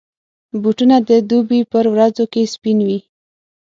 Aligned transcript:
بوټونه 0.61 0.97
د 1.09 1.11
دوبي 1.29 1.61
پر 1.71 1.85
ورځو 1.93 2.25
کې 2.33 2.43
سپین 2.53 2.79
وي. 2.87 2.99